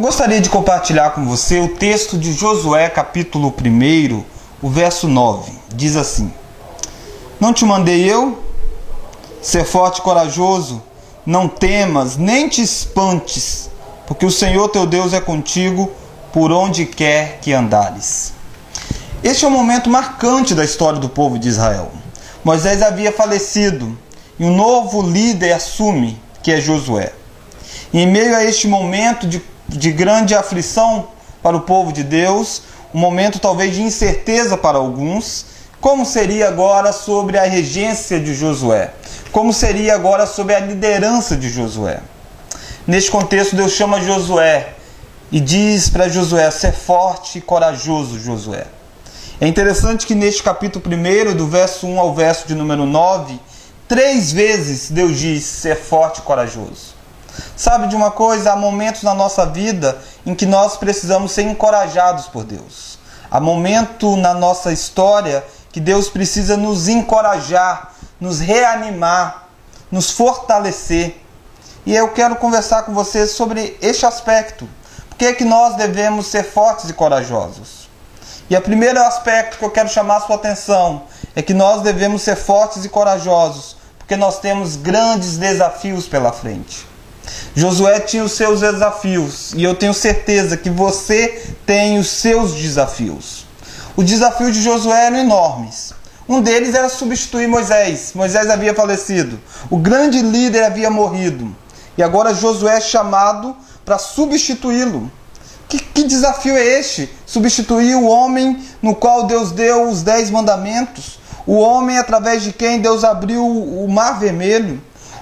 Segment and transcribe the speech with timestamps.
[0.00, 4.24] Eu gostaria de compartilhar com você o texto de Josué, capítulo 1,
[4.62, 5.52] o verso 9.
[5.74, 6.32] Diz assim:
[7.38, 8.42] Não te mandei eu?
[9.42, 10.82] Ser forte e corajoso,
[11.26, 13.68] não temas, nem te espantes,
[14.06, 15.92] porque o Senhor teu Deus é contigo
[16.32, 18.32] por onde quer que andares.
[19.22, 21.92] Este é um momento marcante da história do povo de Israel.
[22.42, 23.98] Moisés havia falecido
[24.38, 27.12] e um novo líder assume, que é Josué.
[27.92, 29.42] E em meio a este momento de
[29.78, 31.08] de grande aflição
[31.42, 35.46] para o povo de Deus, um momento talvez de incerteza para alguns.
[35.80, 38.92] Como seria agora sobre a regência de Josué?
[39.32, 42.00] Como seria agora sobre a liderança de Josué?
[42.86, 44.74] Neste contexto, Deus chama Josué
[45.32, 48.66] e diz para Josué: ser forte e corajoso, Josué.
[49.40, 53.40] É interessante que neste capítulo 1, do verso 1 ao verso de número 9,
[53.88, 56.99] três vezes Deus diz ser forte e corajoso.
[57.56, 58.52] Sabe de uma coisa?
[58.52, 62.98] Há momentos na nossa vida em que nós precisamos ser encorajados por Deus.
[63.30, 69.48] Há momento na nossa história que Deus precisa nos encorajar, nos reanimar,
[69.90, 71.20] nos fortalecer.
[71.86, 74.68] E eu quero conversar com você sobre este aspecto.
[75.08, 77.88] Por que, é que nós devemos ser fortes e corajosos?
[78.48, 81.02] E o primeiro aspecto que eu quero chamar a sua atenção
[81.36, 86.89] é que nós devemos ser fortes e corajosos, porque nós temos grandes desafios pela frente.
[87.54, 93.46] Josué tinha os seus desafios e eu tenho certeza que você tem os seus desafios.
[93.96, 95.92] Os desafios de Josué eram enormes.
[96.28, 98.12] Um deles era substituir Moisés.
[98.14, 99.40] Moisés havia falecido.
[99.68, 101.54] O grande líder havia morrido.
[101.98, 105.10] E agora Josué é chamado para substituí-lo.
[105.68, 107.10] Que, que, desafio é este?
[107.26, 111.18] Substituir o homem no qual Deus deu os dez mandamentos.
[111.46, 114.80] O homem através de quem Deus abriu o mar vermelho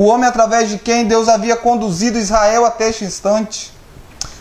[0.00, 3.70] o homem através de quem Deus havia conduzido Israel até este instante.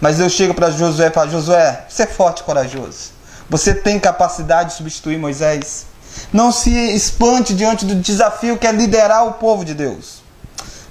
[0.00, 3.10] Mas Deus chega para Josué e fala: Josué, você é forte e corajoso.
[3.48, 5.86] Você tem capacidade de substituir Moisés.
[6.32, 10.22] Não se espante diante do desafio que é liderar o povo de Deus.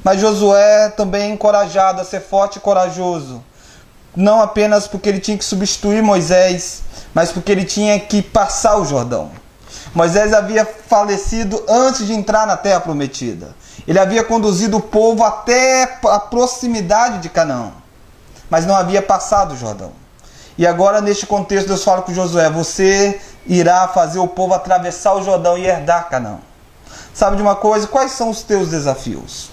[0.03, 3.41] Mas Josué também é encorajado a ser forte e corajoso.
[4.13, 6.81] Não apenas porque ele tinha que substituir Moisés,
[7.13, 9.31] mas porque ele tinha que passar o Jordão.
[9.93, 13.55] Moisés havia falecido antes de entrar na terra prometida.
[13.87, 17.71] Ele havia conduzido o povo até a proximidade de Canaã,
[18.49, 19.91] mas não havia passado o Jordão.
[20.57, 25.23] E agora, neste contexto, Deus fala com Josué: Você irá fazer o povo atravessar o
[25.23, 26.37] Jordão e herdar Canaã.
[27.13, 27.87] Sabe de uma coisa?
[27.87, 29.49] Quais são os teus desafios?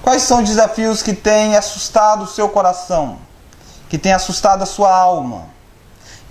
[0.00, 3.18] Quais são os desafios que têm assustado o seu coração?
[3.88, 5.51] Que têm assustado a sua alma?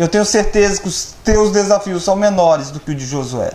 [0.01, 3.51] Eu tenho certeza que os teus desafios são menores do que o de Josué.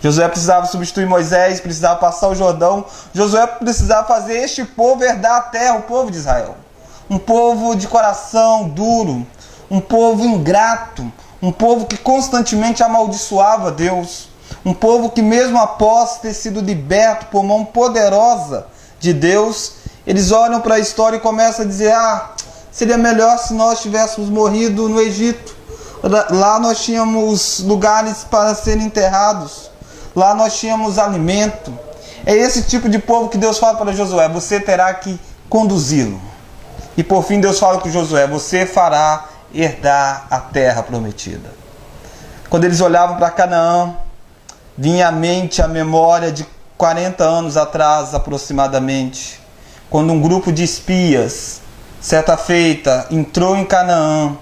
[0.00, 2.86] Josué precisava substituir Moisés, precisava passar o Jordão.
[3.12, 6.56] Josué precisava fazer este povo herdar a terra, o povo de Israel.
[7.10, 9.26] Um povo de coração duro,
[9.70, 14.30] um povo ingrato, um povo que constantemente amaldiçoava Deus.
[14.64, 18.66] Um povo que, mesmo após ter sido liberto por mão poderosa
[18.98, 19.72] de Deus,
[20.06, 22.30] eles olham para a história e começam a dizer: Ah,
[22.72, 25.55] seria melhor se nós tivéssemos morrido no Egito.
[26.08, 29.70] Lá nós tínhamos lugares para serem enterrados.
[30.14, 31.76] Lá nós tínhamos alimento.
[32.24, 35.18] É esse tipo de povo que Deus fala para Josué: você terá que
[35.48, 36.20] conduzi-lo.
[36.96, 41.50] E por fim, Deus fala com Josué: você fará herdar a terra prometida.
[42.48, 43.96] Quando eles olhavam para Canaã,
[44.78, 46.46] vinha à mente a memória de
[46.76, 49.40] 40 anos atrás aproximadamente,
[49.90, 51.60] quando um grupo de espias,
[52.00, 54.36] certa feita, entrou em Canaã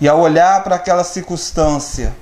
[0.00, 2.14] e ao olhar para aquela circunstância,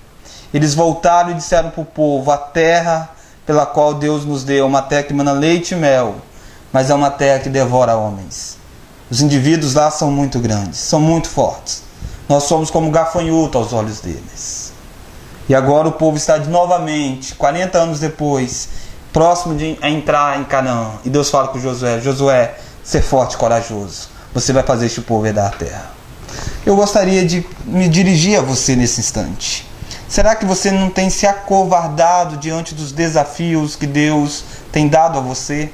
[0.53, 3.11] eles voltaram e disseram para o povo: a terra
[3.47, 6.17] pela qual Deus nos deu, uma terra que manda leite e mel,
[6.73, 8.59] mas é uma terra que devora homens.
[9.11, 11.83] Os indivíduos lá são muito grandes, são muito fortes.
[12.29, 14.71] Nós somos como gafanhoto aos olhos deles.
[15.49, 18.69] E agora o povo está de novamente, 40 anos depois,
[19.15, 20.91] próximo de entrar em Canaã.
[21.07, 22.55] E Deus fala com Josué: Josué,
[22.85, 24.11] ser forte e corajoso.
[24.35, 25.98] Você vai fazer este povo herdar a terra.
[26.65, 29.67] Eu gostaria de me dirigir a você nesse instante.
[30.09, 34.43] Será que você não tem se acovardado diante dos desafios que Deus
[34.73, 35.71] tem dado a você?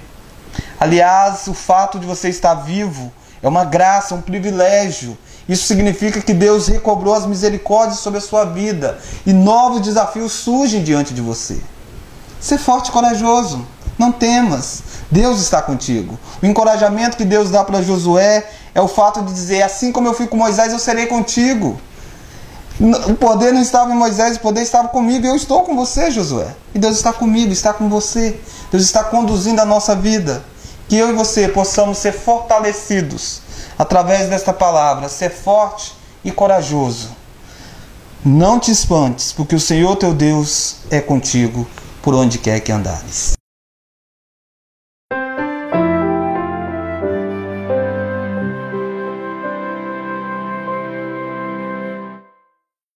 [0.78, 3.12] Aliás, o fato de você estar vivo
[3.42, 5.16] é uma graça, um privilégio.
[5.48, 10.82] Isso significa que Deus recobrou as misericórdias sobre a sua vida e novos desafios surgem
[10.82, 11.60] diante de você.
[12.40, 13.64] Ser forte e corajoso,
[13.98, 16.18] não temas, Deus está contigo.
[16.42, 20.14] O encorajamento que Deus dá para Josué é o fato de dizer: assim como eu
[20.14, 21.80] fui com Moisés, eu serei contigo.
[23.08, 25.24] O poder não estava em Moisés, o poder estava comigo.
[25.24, 26.48] Eu estou com você, Josué.
[26.74, 28.40] E Deus está comigo, está com você.
[28.72, 30.44] Deus está conduzindo a nossa vida.
[30.88, 33.40] Que eu e você possamos ser fortalecidos
[33.78, 35.94] através desta palavra: ser forte
[36.24, 37.10] e corajoso.
[38.24, 41.66] Não te espantes, porque o Senhor teu Deus é contigo
[42.02, 43.34] por onde quer que andares.